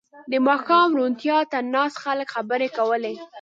[0.31, 3.13] •د ماښام روڼتیا ته ناست خلک خبرې کولې.